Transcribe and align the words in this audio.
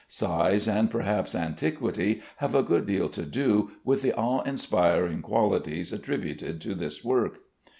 Size, 0.07 0.67
and 0.67 0.89
perhaps 0.89 1.35
antiquity, 1.35 2.23
have 2.37 2.55
a 2.55 2.63
good 2.63 2.87
deal 2.87 3.07
to 3.09 3.21
do 3.21 3.73
with 3.83 4.01
the 4.01 4.13
awe 4.15 4.41
inspiring 4.45 5.21
qualities 5.21 5.93
attributed 5.93 6.59
to 6.61 6.73
this 6.73 7.03
work. 7.03 7.41